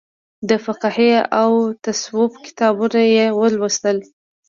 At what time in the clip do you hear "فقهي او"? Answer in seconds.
0.65-1.51